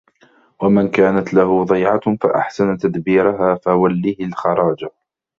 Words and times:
وَمَنْ 0.61 0.87
كَانَتْ 0.91 1.33
لَهُ 1.33 1.63
ضَيْعَةٌ 1.65 2.17
فَأَحْسَنَ 2.23 2.77
تَدْبِيرِهَا 2.77 3.55
فَوَلِّهِ 3.55 4.15
الْخَرَاجَ 4.19 4.85